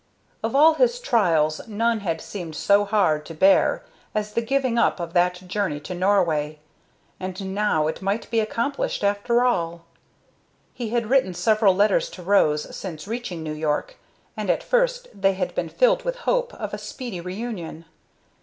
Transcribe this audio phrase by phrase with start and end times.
[0.41, 3.83] Of all his trials none had seemed so hard to bear
[4.15, 6.57] as the giving up of that journey to Norway,
[7.19, 9.85] and now it might be accomplished, after all.
[10.73, 13.97] He had written several letters to Rose since reaching New York,
[14.35, 17.85] and at first they had been filled with hopes of a speedy reunion.